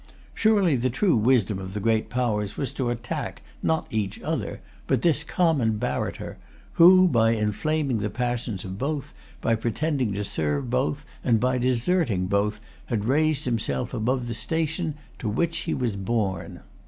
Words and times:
Surely 0.33 0.75
the 0.75 0.89
true 0.89 1.15
wisdom 1.15 1.59
of 1.59 1.75
the 1.75 1.79
great 1.79 2.09
powers 2.09 2.57
was 2.57 2.73
to 2.73 2.89
attack, 2.89 3.43
not 3.61 3.85
each 3.91 4.19
other, 4.21 4.59
but 4.87 5.03
this 5.03 5.23
common 5.23 5.77
barrator, 5.77 6.37
who, 6.73 7.07
by 7.07 7.33
inflaming 7.33 7.99
the 7.99 8.09
passions 8.09 8.63
of 8.65 8.79
both, 8.79 9.13
by 9.41 9.53
pretending 9.53 10.11
to 10.11 10.23
serve 10.23 10.71
both, 10.71 11.05
and 11.23 11.39
by 11.39 11.59
deserting 11.59 12.25
both, 12.25 12.59
had 12.87 13.05
raised 13.05 13.45
himself 13.45 13.93
above 13.93 14.27
the 14.27 14.33
station 14.33 14.95
to 15.19 15.29
which 15.29 15.55
he 15.69 15.73
was 15.75 15.95
born. 15.95 16.61